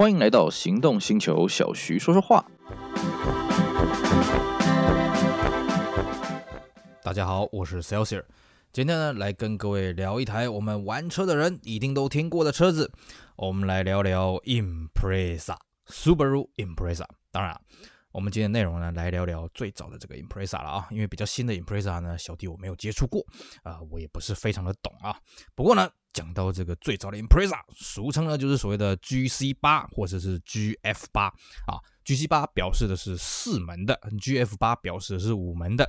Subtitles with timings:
[0.00, 2.42] 欢迎来到行动星球，小徐说说话。
[7.02, 8.24] 大家好，我是 Celsius，
[8.72, 12.90] 今天呢来跟各位聊一台我们玩车的人一定都听过的车子，
[13.36, 17.04] 我们来聊聊 Impreza，Subaru Impreza。
[17.30, 17.60] 当然。
[18.12, 23.24] 我们今天内容呢，来聊聊最早的这个 Impreza 了啊，因为比较新的 Impreza 呢，小弟我没有接触过
[23.62, 25.16] 啊、我也不是非常的懂啊。
[25.54, 31.26] 不过呢，讲到这个最早的 Impreza，俗称呢就是所谓的 GC 八或者是 GF 八
[31.66, 35.88] 啊，GC 八表示的是四门的，GF 八表示的是五门的。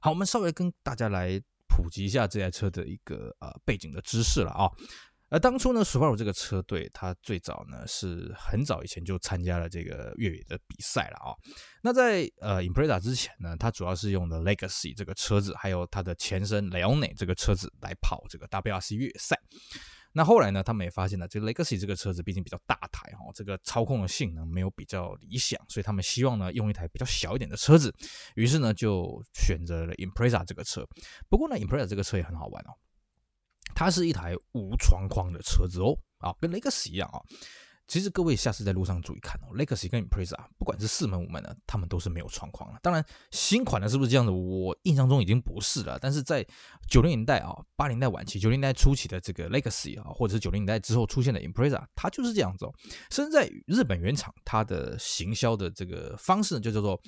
[0.00, 4.70] 好，我们稍微跟大家来普及一下这台车的一个呃背景的知识了啊。
[5.28, 11.34] 而当初呢，Subaru 这个车队，它最早呢是很早以前就参加了这个越野的比赛了啊。
[11.82, 19.36] 那在呃 Impreza 之前呢，它主要是用的 Legacy 这个车子，还有它的前身 Leone 这个车子来跑这个 WRC 越野赛。
[20.12, 27.92] 那后来呢，他们也发现了这个 Legacy 这个车子毕竟比较大台哈，这个操控的性能没有比较理想，所以他们希望呢用一台比较小一点的车子，
[28.36, 30.86] 于是呢就选择了 Impreza 这个车。
[31.28, 32.72] 不过呢，Impreza 这个车也很好玩哦。
[33.76, 37.20] 它是一台无窗框的车子哦，啊，跟 Legacy 一样啊。
[37.86, 42.80] 其实各位下次在路上注意看哦，Legacy 跟 Impreza 不管是四门五门的，他们都是没有窗框的。
[42.82, 44.32] 当然，新款的是不是这样子？
[44.32, 45.96] 我印象中已经不是了。
[46.00, 46.44] 但是在
[46.88, 52.74] 九零年代啊，八零年代晚期、九零年代初期的这个 Legacy 啊，或者是九零年代之后出现的 Impreza，它就是这样子哦。
[53.10, 57.00] 甚至在日本原厂，它的行销的这个方式呢，就叫做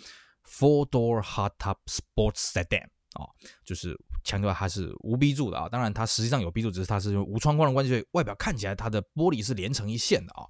[0.46, 3.26] Four Door Hardtop Sports Sedan 啊，
[3.64, 3.98] 就是。
[4.24, 10.44] 强调它是无 B 柱的啊，当然它实际上有 B 柱，只是它是无窗框的关系，所以外表看起来它的玻璃是连成一线的啊。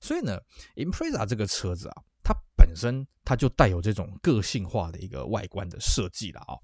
[0.00, 0.38] 所以呢
[0.76, 6.54] ，Impreza 这个车子啊，它本身它就带有这种个性化的一个外观的设计了啊。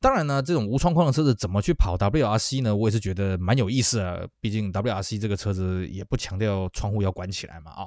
[0.00, 2.74] 当然呢，这种无窗框的车子怎么去跑 WRC 呢？
[2.74, 7.86] 我也是觉得蛮有意思的，毕竟 WRC 这个车子也不强调窗户要关起来嘛啊。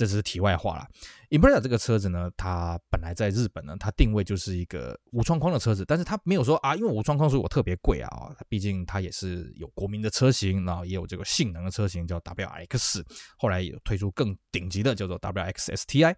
[0.00, 0.86] 这只是题外话了。
[1.28, 8.08] Impreza 这个车子呢，它本来在日本呢，它定位就是一个无窗框的车子，但是它没有说啊，因为无窗框所以我特别贵啊。
[8.48, 13.04] 毕竟它也是有国民的车型，然后也有这个性能的车型叫 W X，
[13.36, 16.16] 后来也推出更顶级的叫做 W X S T I。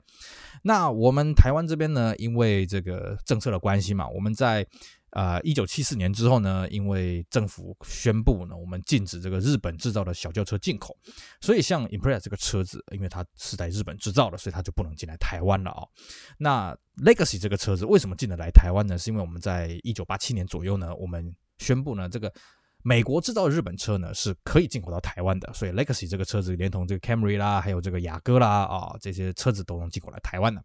[0.62, 4.64] 那我们台湾这边呢，因为这个政策的关系嘛，我们在。
[5.12, 10.96] 啊，一九七四年之后呢，因为政府宣布呢，我们禁止这个日本制造的小轿车进口，
[11.38, 15.88] 所以像 Impreza 这个车子，因为它是在日本制造的，所以它就不能进来台湾了啊、哦。
[16.38, 16.74] 那
[17.04, 18.96] Legacy 这个车子为什么进得来台湾呢？
[18.96, 22.32] 是因为我们在一九八七年左右呢，我们宣布呢，这个
[22.82, 30.64] 美国制造的日本车呢是可以进口到台湾的，所以 Legacy 这个车子连同这个 Camry 啦，还有这个雅阁啦啊、哦，这些车子都能进口来台湾的。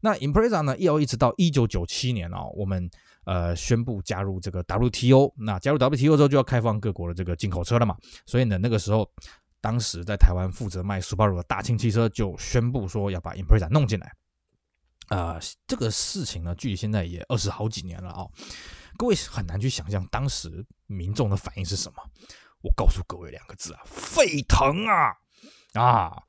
[0.00, 2.90] 那 Impreza 呢，要一直到一九九七年哦，我们。
[3.26, 9.10] 呃，宣布加入这个 WTO，那加入 WTO 之后就要开放各国的这个进口车了嘛，所以呢，那个时候，
[9.60, 14.12] 当时在台湾负责卖 Subaru 的大庆汽车就宣布说要把 Impreza 弄进来，
[15.08, 18.24] 呃，这个事情呢，距离现在也二十好几年了啊、
[18.96, 22.02] 各位很难去想象当时民众的反应是什么，
[22.62, 25.12] 我告诉各位两个字啊，沸腾啊，
[25.74, 26.22] 啊！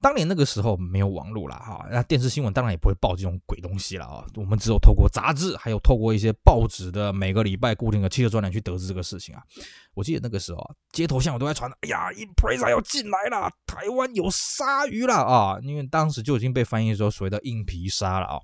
[0.00, 4.24] 当年那个时候没有网络了哈，那电视新闻当然也不会报这种鬼东西了啊。
[4.34, 9.42] 我们只有透过杂志，还有透过一些报纸的每个礼拜固定的汽车专栏去得知这个事情啊。
[9.94, 15.58] 我记得那个时候啊，街头巷尾都在传，哎呀，Impreza 要进来了，台湾有鲨鱼了啊！
[15.62, 18.40] 因为当时就已经被翻译说所谓的硬皮鲨了啊，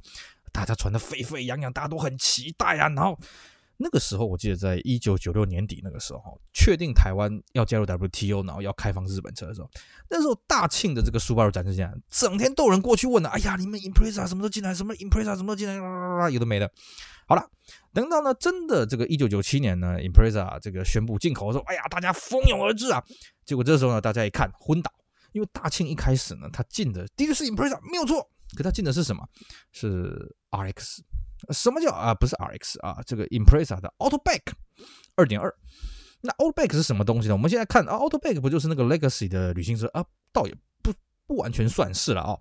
[0.53, 3.19] 大家传得沸沸扬扬，大家都很期待啊，然后。
[3.79, 9.71] 那个时候，我记得在一九九六年底那个时候，确定台湾要加入 WTO，然后要开放日本车的时候，
[10.09, 14.75] 那时候大庆的这个 Subaru 展示间，整天都人过去问呢：“哎呀，你们 Impreza 什么时候进来？
[14.75, 15.75] 什么 Impreza 什么时候进来？”
[16.31, 16.71] 有的没的。
[17.29, 17.45] 好了，
[17.93, 23.03] 等到呢，真的这个一九九七年呢，Impreza 这个宣布进口的时候，哎呀，大家蜂拥而至啊！
[23.45, 24.91] 结果这时候呢，大家一看昏倒，
[25.33, 29.29] 因为大庆一开始呢，他进的的确是 Impreza 没有错，可他进的是什么？
[29.73, 31.01] 是 RX。
[31.51, 32.15] 什么叫啊？
[32.15, 34.53] 不是 RX 啊，这个 Impreza 的 Outback
[35.15, 35.55] 二点二。
[36.23, 37.35] 那 Outback 是什么东西呢？
[37.35, 40.05] 我们现在看啊，Outback 不就是那个 Legacy 的旅行车啊？
[40.33, 40.93] 倒也不
[41.27, 42.37] 不完全算是了啊。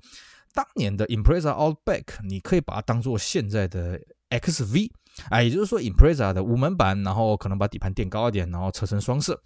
[0.53, 3.99] 当年的 Impreza Outback，你可以把它当做现在的
[4.29, 4.89] XV，
[5.29, 9.39] 哎，也就是说 Impreza 的五门版，然后可能把底盘垫高一点，然后车身双色。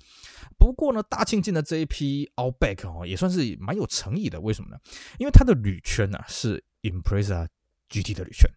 [0.57, 4.39] 不过呢，大庆进的这一批 Outback 哦，也算是蛮有诚意的。
[4.39, 4.77] 为什么呢？
[5.17, 7.47] 因为它的铝圈呢是 Impreza。
[7.89, 8.49] GT 的铝圈，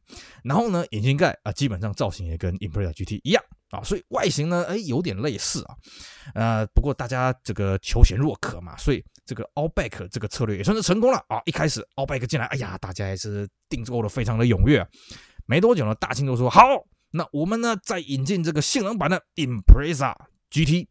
[0.44, 5.74] 然后呢，引擎盖啊，基本上造型也跟 Impreza GT 一样啊，所以外形呢，哎，有点类似啊，
[6.34, 11.40] 呃，不过大家这个求贤若渴嘛，所以这个 Allback 这个策略也算是成功了啊。
[11.46, 14.86] 一开始 Allback 进来，哎呀，大家还是订购的非常的踊跃，
[15.46, 16.60] 没多久呢，大庆就说好，
[17.10, 20.14] 那我们呢再引进这个性能版的 Impreza
[20.50, 20.86] GT。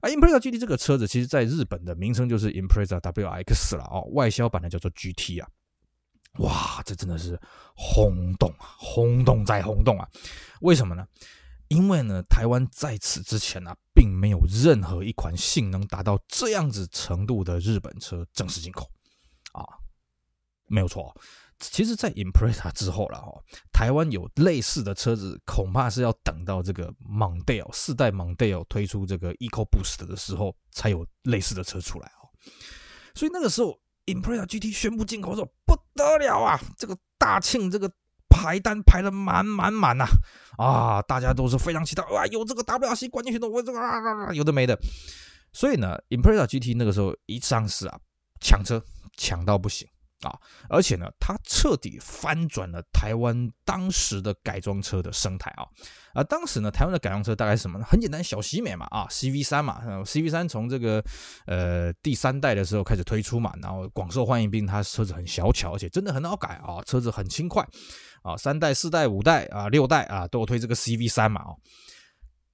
[0.00, 5.48] 啊，Impreza GT 这个车子，其实在日本的名称就是 Impreza WX 了哦，外销版的叫做 GT 啊。
[6.38, 7.38] 哇，这真的是
[7.74, 10.08] 轰动啊，轰动再轰动啊！
[10.60, 11.06] 为什么呢？
[11.68, 18.90] 因为呢，台湾在此之前啊，并没有任何一款性能达到这样子程度的日本车正式进口
[19.52, 19.64] 啊，
[20.66, 21.14] 没有错。
[21.58, 23.40] 其实，在 Impreza 之后了哦，
[23.72, 32.26] 台湾有类似的车子，恐怕是要等到这个 Mondeo 四代 Mondeo 推出这个 EcoBoost 的时候，才有类似的车出来哦。
[33.14, 36.60] 所以那个时候，Impreza GT 宣布进口的时候，不得了啊！
[36.76, 37.90] 这个大庆这个
[38.28, 40.06] 排单排的满满满呐，
[40.56, 44.78] 啊，大家都是非常期待哇，有这个 WRC 冠军选手，我这个啊啊啊，有的没的。
[45.52, 47.98] 所以呢，Impreza GT 那个时候一上市啊，
[48.40, 48.82] 抢车
[49.16, 49.86] 抢到不行。
[50.28, 50.38] 啊，
[50.68, 55.66] 而且呢，它彻底翻转了台湾当时的改装车的生态啊！
[56.14, 57.84] 啊，当时呢，台湾的改装车大概是什么呢？
[57.88, 61.02] 很简单，小喜美嘛，啊，CV 三嘛，CV 三从这个
[61.46, 67.66] 呃第三代的时候开始推出嘛，然后广受欢迎，并它车子很小巧，而且真的很好改啊，车子很轻快
[68.22, 71.56] 啊，三代、四代、五代啊、六代啊都有推这个 CV 三嘛，哦。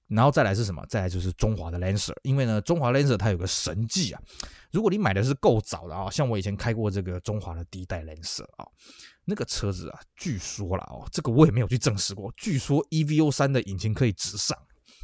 [0.09, 0.83] 然后再来是什么？
[0.87, 4.21] 再来就是中华的 Lancer，因为呢，中华 Lancer 它有个神技啊，
[4.71, 8.65] 如果你买的是够早的啊，像我以前开过这个中华的第一代 Lancer 啊，
[9.25, 14.57] 那个车子啊，据说了哦，这个我也没有去证实过，据说 EVO 三的引擎可以直上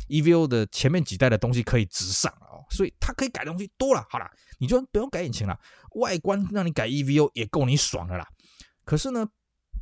[0.09, 4.03] ，EVO 的前面几代的东西可以直上哦，所以它可以改的东西多了。
[4.09, 4.25] 好了，
[4.59, 5.55] 你就不用改引擎了，
[5.95, 8.27] 外观让你改 EVO 也够你爽的啦。
[8.83, 9.27] 可是呢，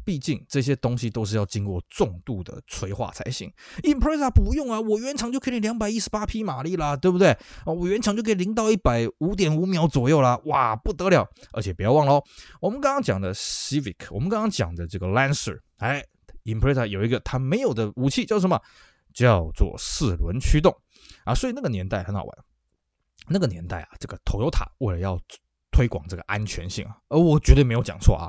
[0.05, 3.51] 毕竟这些东西都是要经过重度的催化才行。
[3.83, 7.37] Impreza 不用啊，我原厂就可以两百一十八匹马力啦，对不对？
[7.65, 11.27] 哦，我原厂就可以零到一百五点五秒左右啦，哇，不得了！
[11.51, 12.23] 而且不要忘了，
[12.59, 16.03] 我们刚刚讲的 Civic，我们刚刚讲的这个 Lancer，哎
[16.45, 18.59] ，Impreza 有一个它没有的武器叫什么？
[19.13, 20.75] 叫做四轮驱动
[21.23, 21.35] 啊！
[21.35, 22.37] 所以那个年代很好玩，
[23.27, 25.19] 那个年代啊，这个 Toyota 为了要
[25.71, 28.27] 推广这个安全性啊，而我绝对没有讲错啊。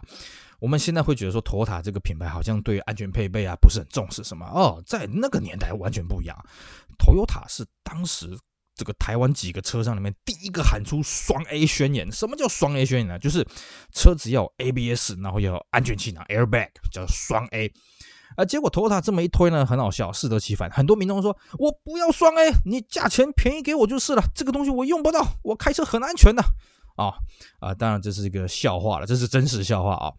[0.65, 6.35] 我们现在会觉得说，Toyota 这个品牌好像对安全配备啊不是很重视什么哦，在那个年代完全不一样。
[6.99, 8.31] Toyota 是当时
[8.75, 12.11] 这个台湾几个车商里面第一个喊出双 A 宣言。
[12.11, 13.19] 什么叫双 A 宣言呢？
[13.19, 13.47] 就是
[13.93, 17.71] 车子要 ABS，然后要安全气囊 Airbag，叫双 A。
[18.37, 20.71] 啊，结果 Toyota 这么一推呢，很好笑，适得其反。
[20.71, 26.43] 很多民众说：“我不要双 A，你价钱便宜给我就是了，这个东西我用不到，我开车很安全的。”
[26.97, 27.13] 啊
[27.59, 30.13] 啊，当然这是一个笑话了，这是真实笑话啊。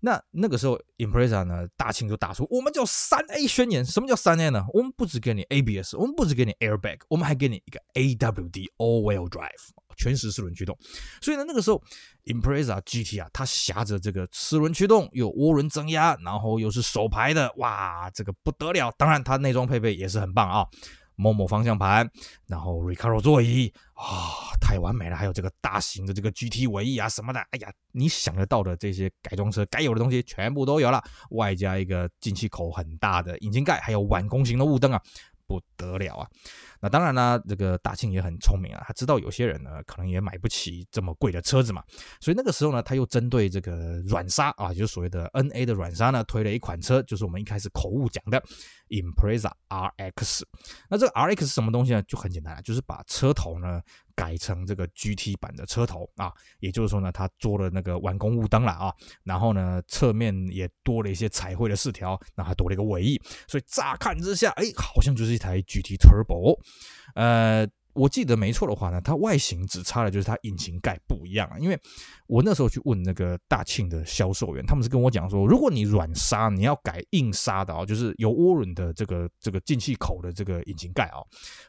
[0.00, 3.84] 那那个时候，Impreza 呢，大庆就打出我们叫三 A 宣言。
[3.84, 4.64] 什么叫三 A 呢？
[4.72, 9.48] 我们不只给你 ABS，我们不只给你 Airbag，我们还给你一个 AWD All Wheel Drive
[9.96, 10.78] 全时四轮驱动。
[11.20, 11.82] 所以呢，那个时候
[12.26, 18.92] Impreza GT 啊，它挟着这个四轮驱动，有涡轮增压，然后又是手排的，哇，这个不得了。
[18.96, 20.64] 当然，它内装配备也是很棒啊。
[21.18, 22.08] Momo 方向盘，
[22.46, 25.16] 然后 Recaro 座椅啊、太完美了！
[25.16, 35.02] 还有这个大型的这个 GT 尾翼啊什么的，哎呀，你想得到的这些改装车该有的东西全部都有了，外加一个进气口很大的引擎盖，还有晚弓形的雾灯啊。
[35.48, 36.28] 不得了啊！
[36.80, 41.82] 那当然啦，这个大庆也很聪明啊，他知道有些人呢可能也买不起这么贵的车子嘛，
[42.20, 48.40] 所以那个时候呢，他又针对这个软刹啊，就是所谓的 NA 的软刹呢，推了一款车，就是我们一开始口误讲的
[48.90, 50.42] Impreza RX。
[50.90, 52.02] 那这个 RX 是什么东西呢？
[52.02, 53.80] 就很简单了，就是把车头呢。
[54.18, 66.58] 改成这个 GT 版的车头啊，也就是说呢，它做了那个完工雾灯了啊，然后呢，侧面也多了一些彩绘的饰条，那还多了一个尾翼，所以乍看之下，哎，好像就是一台 GT Turbo，
[67.14, 67.64] 呃。
[67.94, 71.58] 我记得没错的话呢，它外形只差的就是它引擎盖不一样啊。
[71.58, 71.80] 因为
[72.26, 81.18] 我那时候去问那个大庆的销售员，他们是跟我讲说，如果你软刹，你要改硬刹的啊，就是有涡轮的这个这个进气口的这个引擎盖啊，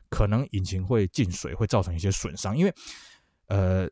[0.09, 2.57] 可能引擎会进水，会造成一些损伤。
[2.57, 2.73] 因为
[3.47, 3.89] 呃。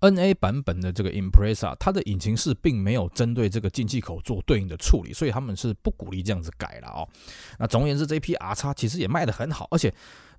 [0.00, 7.08] NA 版本的这个 Impreza，它的引擎室并没有针对这个进气口做对应的处理，所以他们是不鼓励这样子改了哦。
[7.58, 9.94] 那总而言之，这批 R 叉其实也卖得很好，而且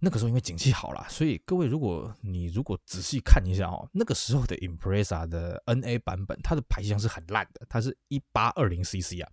[0.06, 9.28] 那个时候因为景气好了，所以各位如果你如果仔细看一下哦，那个时候的 Impreza 的 NA 版本，它的排气箱是很烂的，它是一八二零 CC 啊。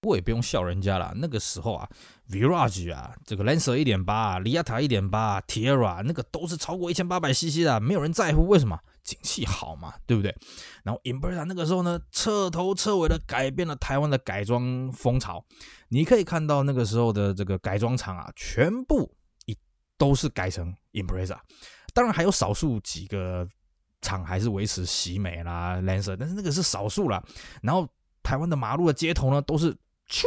[0.00, 1.88] 不过也不用笑人家了，那个时候啊
[2.28, 8.78] ，Virage 啊，这个 Lancer 一点八，Liata 一点八，Tiara 那个都是超过一千八百 CC 的，没有人在乎，为什么？
[9.02, 10.36] 景气好嘛，对不对？
[10.84, 15.42] 然后 Impreza 那个时候呢，彻头彻尾的改变了台湾的改装风潮。
[15.88, 19.16] 你可以看到那个时候的这个改装厂啊，全部
[19.98, 21.36] 都是改成 Impreza，
[21.92, 23.46] 当然还有少数几个
[24.00, 27.20] 厂还是维持喜美啦、Lancer，但是那个是少数了。
[27.60, 27.86] 然后
[28.22, 29.74] 台湾的马路的街头呢，都是
[30.08, 30.22] 啾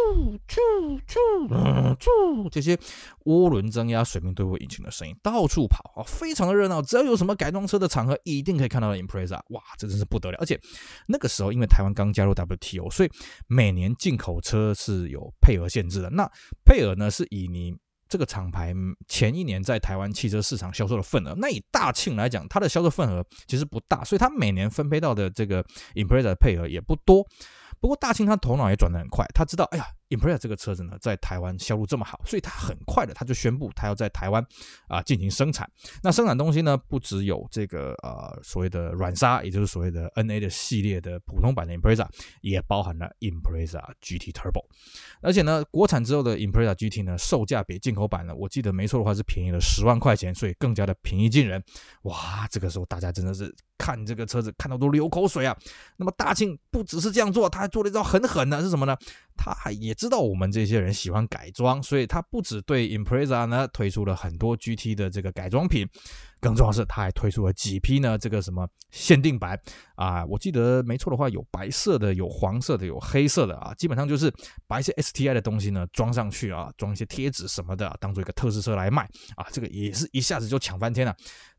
[0.46, 2.78] 啾啾啾，这些
[3.26, 6.82] 涡轮增压水平对位引擎的声音到处跑啊，非常的热闹。
[6.82, 9.40] 只要有什么改装车的场合，一定可以看到 Impreza。
[9.52, 10.38] 哇，这真是不得了！
[10.40, 10.60] 而且
[11.08, 13.10] 那个时候，因为台湾刚加入 WTO，所以
[13.48, 16.10] 每年进口车是有配额限制的。
[16.10, 16.30] 那
[16.66, 17.74] 配额呢，是以你。
[18.12, 18.74] 这个厂牌
[19.08, 25.64] 前一年在台湾汽车市场销售的份额，那以大庆来讲，它的销售份额其实不大，所以它每年分配到的这个
[25.96, 27.26] Impreza 的配额也不多。
[27.80, 29.86] 不过大庆他头脑也转得很快，他知道，哎呀。
[30.12, 34.46] Impreza 这个车子呢，在台湾销路这么好，所以他很快的他就宣布，他要在台湾
[34.88, 35.68] 啊进行生产。
[36.04, 42.06] 那生产东西呢，不只有这个呃所谓的软刹，也就是所谓的 NA 的系列的普通版的 Impreza，
[42.42, 44.66] 也包含了 Impreza GT Turbo。
[45.22, 51.64] 而且呢，国产之后的 Impreza GT 呢，售价比进口版呢，我记得没错的话是便宜了十万块钱，所以更加的平易近人。
[52.04, 55.58] 哇，这个时候大家真的是看这个车子看到都流口水啊。
[55.98, 58.96] 那么大庆不只是这样做，他还做了一招很狠的，是什么呢？
[59.36, 65.88] 他还也知道我们这些人喜欢改装，所以他不只对 Impreza 呢推出了很多 GT 的这个改装品，
[66.40, 69.60] 更重要是他还推出了几批呢这个什么限定版
[69.96, 74.32] 啊，我记得没错的话有白色的、有黄色的、有黑色的啊，基本上就是
[74.68, 81.16] 把一些 STI 的东西呢装上去啊，装一些贴纸什么的，当做一个特试车来卖啊，这个也是一下子就抢翻天了。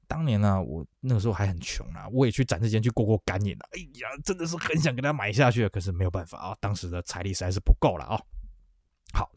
[0.06, 3.68] 当年呢、我那个时候还很穷啊，我也去展示间去过过干瘾了。
[3.72, 8.20] 哎呀，真的是很想给他买下去，可是没有办法啊，当时的财力实在是不够了啊。
[9.14, 9.30] 好，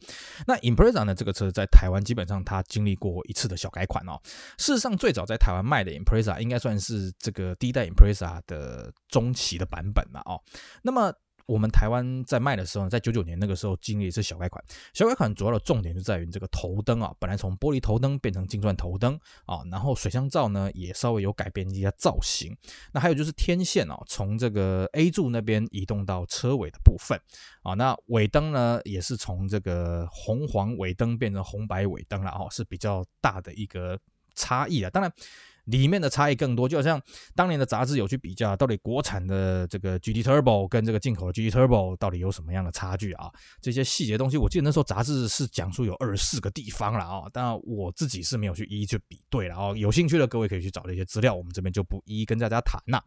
[0.46, 4.18] 那 Impreza 呢，这个车在台湾基本上它经历过一次的小改款哦。
[4.56, 10.40] 事实上，最早在台湾卖的 Impreza 应该算是这个第一代 Impreza 的中期的版本了哦。
[10.82, 11.12] 那么
[11.46, 14.62] 我们台湾在卖的时候，在九九年那个时候经历一次小改款。
[14.92, 22.56] 小改款主要的重点就在于这个头灯啊，本来从玻璃头灯变成晶钻头灯啊，然后水箱罩呢也稍微有改变一下造型。
[22.92, 27.16] 那还有就是天线啊，从这个 A 柱那边移动到车尾的部分
[27.62, 27.74] 啊。
[27.74, 33.98] 那尾灯呢也是从这个红黄尾灯变成红白尾灯了哦，是比较大的一个
[34.34, 34.90] 差异啊。
[34.90, 35.12] 当然。
[35.66, 37.00] 里面的差异更多，就好像
[37.34, 43.30] 当年的杂志有去比较，到底国产的这个 GT Turbo 跟这个进口的 GT Turbo 到底有什么样的差距啊？
[43.60, 49.72] 这些细节东西，我记得那时候杂志是讲述有二十四个地方了啊，当然我自己是没有去一一去比对了啊。
[49.76, 53.02] 有兴趣的各位可以去找这些资料，我们这边就不一一跟大家谈了。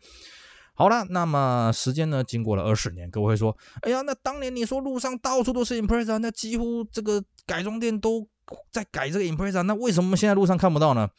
[0.75, 8.25] 好了，那么时间呢，经过了二十年，各位会说，哎呀，那当年你说路上到处都是 Impreza，那几乎这个改装店都
[8.71, 11.09] 在改这个 Impreza，那为什么现在路上看不到呢？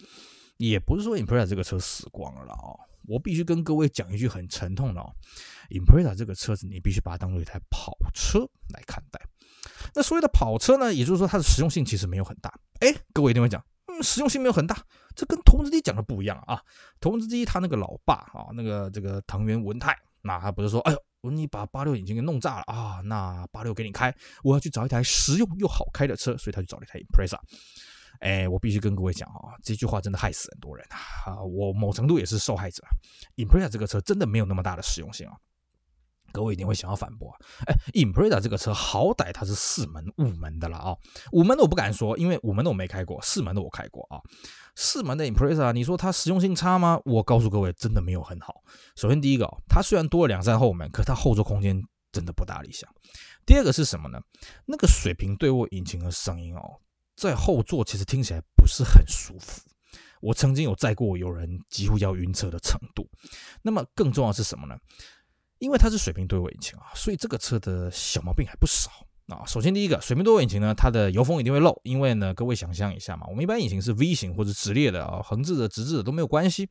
[0.68, 5.10] 也不是说 Impreza 这个车死光了哦，我必须跟各位讲一句很沉痛的哦
[5.70, 8.40] ，Impreza 这个车子你必须把它当做一台跑车
[8.74, 9.18] 来看待。
[9.94, 12.52] 那所谓的跑车呢，也就是说它的实用性其实没有很大。
[12.80, 14.76] 哎，各位一定会讲，嗯，实用性没有很大，
[15.16, 16.60] 这跟头文字 D 讲的不一样啊。
[17.00, 27.38] 头文字 D 他那个老爸啊，那个这个藤原文太，那他不是说，哎呦，你把八六引擎给弄炸了啊，那八六给你开，我要去找一台实用又好开的车，所以他去找了一台 Impreza。
[28.20, 30.86] 哎，我必须跟各位讲啊，这句话真的害死很多人
[31.26, 31.42] 啊！
[31.42, 32.82] 我某程度也是受害者。
[33.36, 35.34] Impreza 这个车真的没有那么大的实用性啊！
[36.32, 37.36] 各位一定会想要反驳啊！
[37.66, 40.94] 哎，Impreza 这个车好歹它是四门、五门的了啊！
[41.32, 44.20] 五门的我不敢说，因为五门的我没开过，四门的我开过啊。
[44.76, 47.00] 四门的 Impreza，你说它实用性差吗？
[47.06, 48.62] 我告诉各位，真的没有很好。
[48.96, 52.88] 首先第一个，它虽然多了两扇后门，可它后座空间真的不大理想。
[53.46, 54.20] 第二个是什么呢？
[54.66, 56.78] 那个水平对卧引擎的声音哦。
[57.20, 59.60] 在后座其实听起来不是很舒服，
[60.22, 63.06] 我曾经有载过有人几乎要晕车的程度。
[63.60, 64.74] 那么更重要是什么呢？
[65.58, 68.90] 因为它是水平对位引擎啊，所以这个车的小毛病还不少
[69.26, 69.44] 啊。
[69.44, 76.70] 首先第一个，水平对位引擎呢，它的油封一定会漏，因为呢，各位想象一下嘛，我们一般引擎是 V 型或者直列的啊，横置的、直置的都没有关系。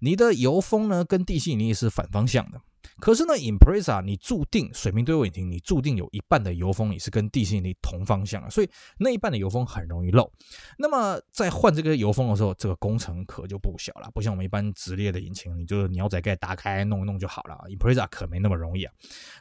[0.00, 2.60] 你的油封呢，跟地心引力是反方向的。
[3.00, 10.30] 可是呢，Impreza 你注定水平对位引擎，你注定有一半的油封你是跟地心引力同方向的，所以那一半的油封很容易漏。
[10.78, 17.58] 那么在换这个油封的时候，这个工程可就不小了，不像我们一般直列的引擎，你就鸟仔盖打开弄一弄就好了。
[17.68, 18.92] Impreza 可没那么容易啊。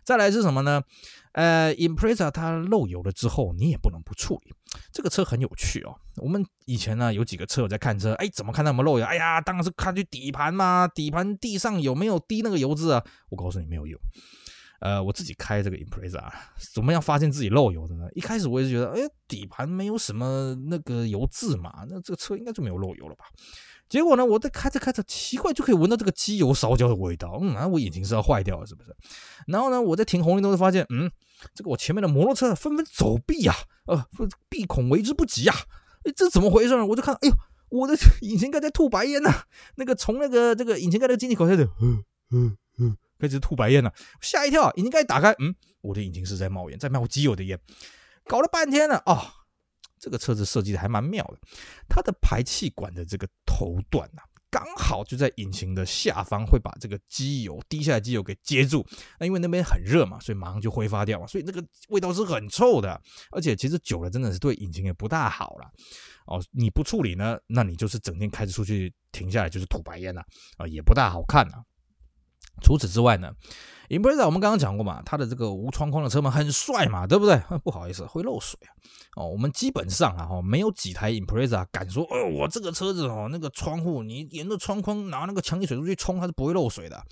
[0.03, 0.81] 再来是什么呢？
[1.33, 4.53] 呃，Impreza 它漏油了之后，你也不能不处理。
[4.92, 5.96] 这个车很有趣哦。
[6.18, 9.06] 我们以前呢有几个车友在看车，哎，怎么看那么漏油？
[9.06, 13.03] 哎呀，当然是看去底盘嘛，底盘地上有没有滴那个油渍啊？
[13.30, 13.98] 我告诉你，没有油。
[14.80, 16.22] 呃，我自己开这个 Impreza，
[16.74, 18.06] 怎么样发现自己漏油的呢？
[18.15, 19.00] 一开始我也是觉得，哎，
[19.30, 23.24] 底盘没有什么那个油渍嘛，那这个车应该就没有漏油了吧？
[23.93, 27.38] 结果呢，我在开着开着，奇怪就可以闻到这个机油烧焦的味道。
[27.39, 28.89] 嗯，啊，我引擎是要坏掉了是不是？
[29.45, 31.12] 然后呢，我在停红绿灯时发现，嗯，
[31.53, 33.53] 这个我前面的摩托车纷纷走避呀，
[33.85, 34.03] 呃，
[34.50, 35.53] 避孔为之不及呀。
[36.05, 36.83] 哎，这怎么回事呢？
[36.83, 37.35] 我就看，哎呦，
[37.69, 39.43] 我的引擎盖在吐白烟呐、
[39.75, 47.59] 那个从那个这个引擎盖那个进气口开始，嗯嗯嗯开始吐白烟了，吓一跳，引擎盖打开，嗯，我的引擎是在冒烟，在冒机油的烟，
[48.25, 49.21] 搞了半天了啊、哦，
[50.03, 51.38] 这个车子设计的还蛮妙的，
[51.88, 54.27] 它的排气管的这个头段、啊。
[54.51, 58.86] 刚好就在引擎的下方，会把这个机油滴下来机油给接住。
[59.17, 63.01] 那因为那边很热嘛，所以马上就挥发掉嘛，所以那个味道是很臭的。
[63.31, 65.72] 而且其实久了真的是对引擎也不大好了。
[66.27, 70.22] 哦，你不处理呢，那你就是整天开着出去，停下来就是吐白烟了
[70.57, 71.63] 啊，也不大好看啊。
[72.62, 73.31] 除此之外呢
[73.89, 77.35] ，Impreza 我们刚刚讲过嘛，它的这个无窗框的车门很帅嘛，对不对？
[77.63, 78.71] 不好意思，会漏水啊。
[79.15, 87.03] 哦，我们基本上啊，哈，没有几台 Impreza 敢说，哦，我这个车子哦，那个窗户你沿着窗框拿那个强力水柱去冲，它是不会漏水的。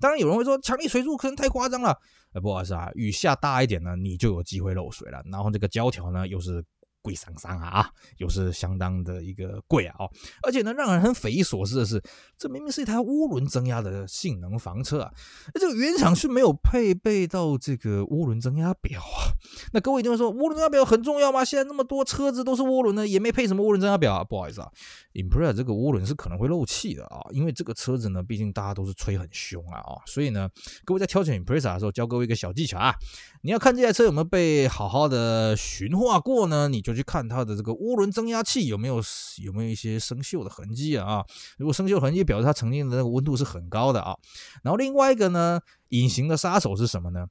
[0.00, 1.96] 当然有人会说，强力水柱可能太夸张了。
[2.32, 5.22] 呃，不好意思啊，雨下大一点呢，你就有机会漏水了。
[5.30, 6.64] 然后这个胶条呢，又是。
[7.04, 10.10] 贵桑桑啊，又是相当的一个贵啊哦，
[10.42, 12.02] 而且呢，让人很匪夷所思的是，
[12.38, 15.12] 这明明是一台涡轮增压的性能房车啊，
[15.52, 19.36] 那这个原厂是没有配备到这个涡轮增压表啊。
[19.74, 21.44] 那各位一定会说，涡轮增压表很重要吗？
[21.44, 24.24] 现在那么多车子都是涡轮的，也没配什么涡轮增压表啊。
[24.24, 24.70] 不好意思啊
[25.12, 30.48] ，Impreza 这个涡轮是可能会漏气的啊，因为这个车子呢，毕竟大家都是吹很凶啊啊，所以呢，
[30.86, 32.94] 各位在挑选 Impreza 的时候，教各位一个小技巧啊，
[33.42, 36.93] 你要看这台车有没有被好好的驯化过呢，你就。
[36.94, 39.02] 去看它的这个涡轮增压器有没有
[39.42, 41.24] 有没有一些生锈的痕迹啊？
[41.58, 44.16] 如果生锈痕迹表示它曾经的那个温度是很高的啊。
[44.62, 47.26] 然后另外一个呢，隐形的杀手是什么呢？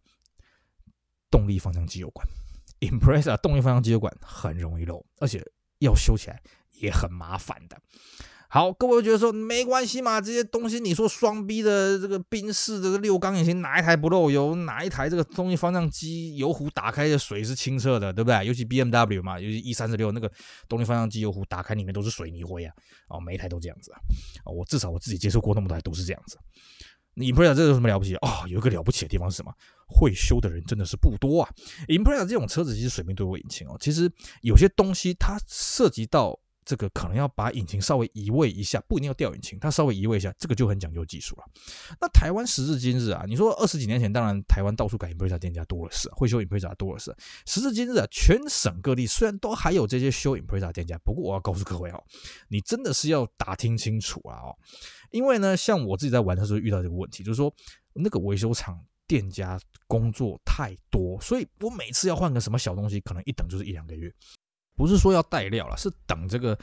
[1.31, 2.27] 动力方向机油管
[2.79, 5.43] ，Impreza 动力方向机油管很容易漏，而且
[5.79, 6.41] 要修起来
[6.73, 7.81] 也很麻烦的。
[8.53, 10.21] 好，各位觉得说没关系嘛？
[10.21, 14.53] 这些东西你说双 B 的这个宾士这个六缸引擎哪一台不漏油？
[14.53, 18.45] 哪一台这个动力方向机油壶打开的水是清澈的，对不对？
[18.45, 20.31] 尤其 BMW 嘛，尤其 E 三十六那个
[20.69, 22.71] 动力方向机油壶打开里面都是水泥灰啊！
[23.09, 23.97] 哦，每一台都这样子啊！
[24.45, 26.37] 我至少我自己接触过那么多台都是这样子。
[27.15, 29.51] 你 Impreza 这有什么了不起哦，有一个了不起的地方是什么？
[29.87, 31.49] 会修的人真的是不多啊
[31.87, 34.07] ！Impreza 这种车子其实水平对我引擎哦，其实
[34.43, 36.39] 有些东西它涉及到。
[36.65, 41.43] 这个可能要把引擎稍微移位一下，不一定要调引擎，它稍微移位一下，这个就很讲究技术了。
[41.99, 47.15] 那台湾时至今日啊，你说二十几年前，当然台湾到处改 Impreza 店家多了是，会修 Impreza 多了是。
[47.45, 52.03] 时至今日啊，全省各地虽然都还有这些修 Impreza 店家，不过我要告诉各位哦，
[52.47, 54.55] 你真的是要打听清楚啊哦，
[55.11, 57.53] 因为呢，像我自己在玩的时候遇到这个问题，就是说
[57.93, 64.11] 那个维修厂店家工作太多，所以我每次要换个什么小东西，可能一等就是一两个月。
[64.75, 66.57] 不是说要带料了，是等这个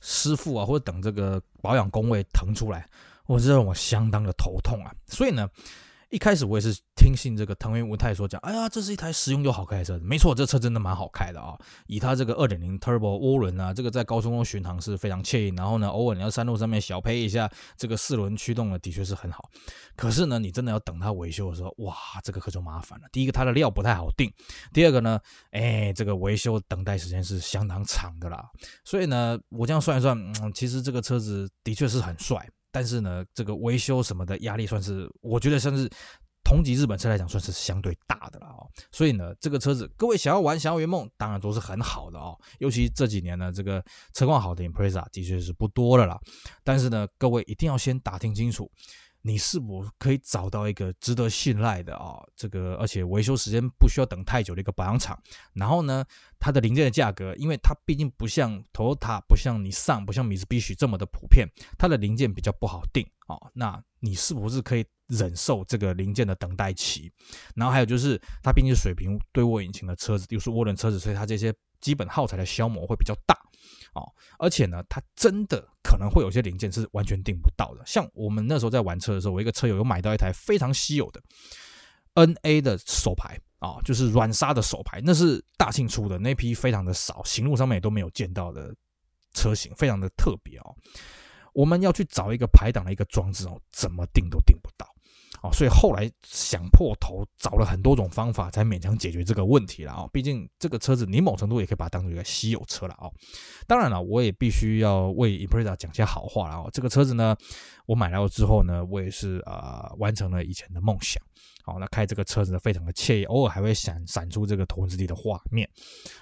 [0.00, 2.88] 师傅啊，或者等这个保养工位腾出来，
[3.26, 4.92] 我是让我相当的头痛啊。
[5.06, 5.48] 所以呢。
[6.10, 10.04] 一开始我也是听信这个藤原文太说讲，哎呀，这是一台实用又好开的车子。
[10.04, 15.54] 没错，这车真的蛮好开的啊、以它这个二点零 Turbo 涡轮啊，这个在高速中巡航是非常惬意。
[15.56, 19.48] 然后呢，偶尔你要山路上面小配一下这个四轮驱动的，的确是很好。
[19.96, 23.08] 可是呢，你真的要等它维修的时候，哇，这个可就麻烦了。
[23.10, 24.28] 第一个，它的料不太好定；
[24.72, 25.18] 第二个呢，
[25.50, 28.44] 哎，这个维修等待时间是相当长的啦。
[28.84, 32.48] 所以呢，我这样算一算，嗯，其实这个车子的确是很帅。
[32.74, 35.88] 但是呢，这个维修什么的压力算是，我觉得算是
[36.42, 38.66] 同级日本车来讲算是相对大的了哦。
[38.90, 42.34] 所以呢，这个车子各位想要玩、想要圆梦，当然都是很好的啊。
[42.58, 43.80] 尤其这几年呢，这个
[44.12, 46.18] 车况好的 Impreza 的确是不多了啦。
[46.64, 48.68] 但是呢，各位一定要先打听清楚。
[49.26, 52.22] 你是否可以找到一个值得信赖的啊？
[52.36, 55.18] 这个而且维修时间不需要等太久的一个保养厂。
[55.54, 56.04] 然后呢，
[56.38, 63.34] 它的零件的价格，因为它毕竟不像 Toyota，不像 Nissan，不像 Mitsubishi 这么的普遍，它的零件比较不好定啊。
[63.54, 67.10] 那你是不是可以忍受这个零件的等待期？
[67.54, 73.34] 然后还有就是，它毕竟是水平对卧引擎的车子，又是涡轮车子，所以它这些基本耗材的消磨会比较大。
[73.94, 77.82] 哦，而且呢，它真的可能会有些零件是完全订不到的。
[77.86, 81.22] 像我们那时候在玩车的时候，我一个车友有买到一台非常稀有的
[82.14, 88.74] NA 的手牌啊，就是软刹的手牌，那是大庆出的，那批非常的少，行路上面也都没有见到的
[89.32, 90.76] 车型，非常的特别哦。
[91.52, 94.93] 我们要去找一个排档的一个装置哦，怎么订都订不到。
[95.44, 100.08] 哦，所以后来想破头找了很多种方法，才勉强解决这个问题了啊！
[100.10, 103.10] 毕竟这个车子，你某程度也可以把它当做一个稀有车了啊！
[103.66, 106.64] 当然了，我也必须要为 Impreza 讲些好话了啊！
[106.72, 107.36] 这个车子呢，
[107.84, 111.22] 我买了之后呢，我也是啊、呃、完成了以前的梦想。
[111.62, 115.68] 好，那开这个车子呢，非常的惬意，偶尔还会闪闪出这个头文字的画面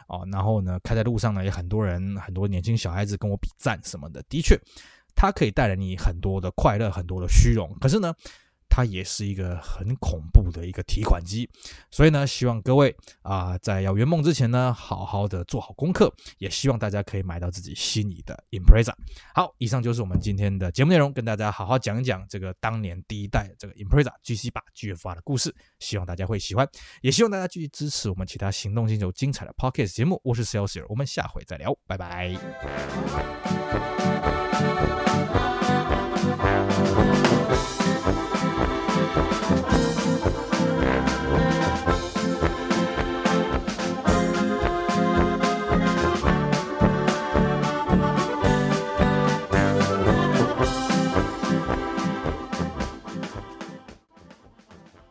[0.09, 0.27] 啊！
[0.33, 4.21] 然后呢，开在路上呢，也很多人，很多年轻小孩子跟我比赞什么的。
[4.29, 4.59] 的确，
[5.15, 7.73] 它可以带来你很多的快乐，很多的虚荣。
[7.81, 8.13] 可是呢，
[8.75, 11.47] 它也是一个很恐怖的一个提款机。
[11.91, 18.95] 所以呢，希望各位啊、在要圆梦之前呢，好好的做好功课，也希望大家可以买到自己心仪的 Impreza。
[19.35, 26.67] 好，以上就是我们今天的节目内容，跟大家好好讲一讲这个当年第一代这个 Impreza GC 八 GFR 的故事，希望大家会喜欢，
[27.03, 30.19] 也希望大家继续支持我们其他行动星球精彩的 Podcast 节目。
[30.25, 32.33] 我是 Celsius，我们下回再聊，拜拜。